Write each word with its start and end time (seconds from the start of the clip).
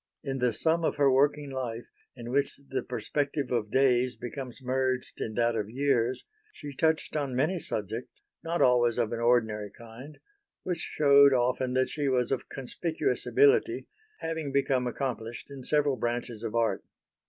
In 0.23 0.39
the 0.39 0.51
sum 0.51 0.83
of 0.83 0.95
her 0.95 1.11
working 1.11 1.51
life, 1.51 1.85
in 2.15 2.31
which 2.31 2.59
the 2.69 2.81
perspective 2.81 3.51
of 3.51 3.69
days 3.69 4.15
becomes 4.15 4.59
merged 4.63 5.21
in 5.21 5.35
that 5.35 5.55
of 5.55 5.69
years, 5.69 6.25
she 6.51 6.75
touched 6.75 7.15
on 7.15 7.35
many 7.35 7.59
subjects, 7.59 8.23
not 8.43 8.63
always 8.63 8.97
of 8.97 9.11
an 9.13 9.19
ordinary 9.19 9.69
kind, 9.69 10.17
which 10.63 10.79
shewed 10.97 11.33
often 11.35 11.73
that 11.73 11.89
she 11.89 12.09
was 12.09 12.31
of 12.31 12.49
conspicuous 12.49 13.27
ability, 13.27 13.85
having 14.21 14.51
become 14.51 14.87
accomplished 14.87 15.51
in 15.51 15.61
several 15.63 15.97
branches 15.97 16.41
of 16.41 16.55
art. 16.55 16.83